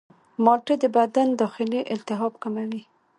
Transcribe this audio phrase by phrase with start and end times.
[0.43, 2.81] مالټې د بدن داخلي التهابات کموي.